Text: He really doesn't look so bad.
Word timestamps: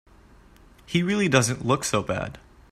He 0.87 1.03
really 1.03 1.27
doesn't 1.29 1.63
look 1.63 1.83
so 1.83 2.01
bad. 2.01 2.39